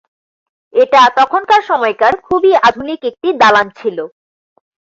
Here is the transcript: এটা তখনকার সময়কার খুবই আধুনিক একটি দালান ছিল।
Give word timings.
এটা 0.73 1.01
তখনকার 1.19 1.61
সময়কার 1.69 2.13
খুবই 2.25 2.51
আধুনিক 2.67 2.99
একটি 3.09 3.29
দালান 3.41 3.67
ছিল। 3.79 3.97